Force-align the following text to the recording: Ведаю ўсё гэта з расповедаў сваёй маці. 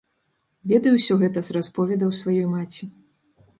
Ведаю 0.71 0.93
ўсё 0.95 1.17
гэта 1.25 1.39
з 1.51 1.57
расповедаў 1.59 2.17
сваёй 2.23 2.51
маці. 2.57 2.83